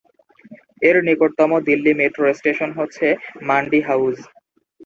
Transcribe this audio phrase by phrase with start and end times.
[0.81, 3.07] এর নিকটতম Delhi metro station হচ্ছে
[3.47, 4.17] মান্ডি হাউস।